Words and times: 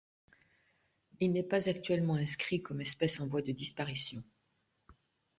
Il 1.19 1.31
n'est 1.31 1.43
pas 1.43 1.69
actuellement 1.69 2.15
inscrit 2.15 2.63
comme 2.63 2.81
espèce 2.81 3.19
en 3.19 3.27
voie 3.27 3.43
de 3.43 3.51
disparition. 3.51 4.23